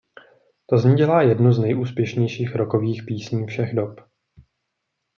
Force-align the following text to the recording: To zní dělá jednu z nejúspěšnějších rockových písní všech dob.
To 0.65 0.77
zní 0.77 0.95
dělá 0.95 1.21
jednu 1.21 1.53
z 1.53 1.59
nejúspěšnějších 1.59 2.55
rockových 2.55 3.03
písní 3.07 3.45
všech 3.47 3.75
dob. 3.75 4.01